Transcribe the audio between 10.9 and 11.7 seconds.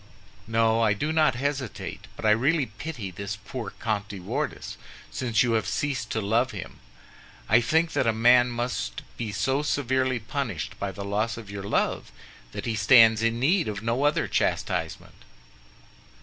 the loss of your